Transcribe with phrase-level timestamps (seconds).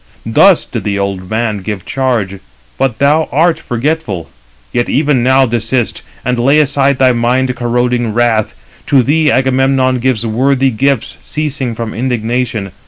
[0.25, 2.39] Thus did the old man give charge,
[2.79, 4.31] but thou art forgetful.
[4.73, 8.55] Yet even now desist, and lay aside thy mind corroding wrath.
[8.87, 12.71] To thee Agamemnon gives worthy gifts, ceasing from indignation.